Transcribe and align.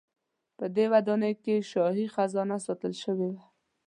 په 0.57 0.65
دې 0.75 0.85
ودانۍ 0.93 1.33
کې 1.43 1.55
شاهي 1.71 2.05
خزانه 2.13 2.57
ساتل 2.65 2.93
شوې 3.03 3.27
وه. 3.33 3.43